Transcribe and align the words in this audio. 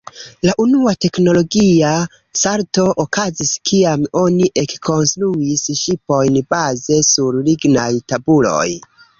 La 0.47 0.53
unua 0.61 0.93
teknologia 1.05 1.91
salto 2.43 2.85
okazis 3.03 3.51
kiam 3.71 4.07
oni 4.23 4.49
ekkonstruis 4.63 5.69
ŝipojn 5.83 6.43
baze 6.57 6.99
sur 7.11 7.41
lignaj 7.51 7.91
tabuloj. 8.15 8.69